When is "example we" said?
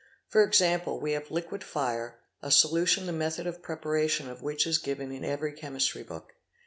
0.41-1.11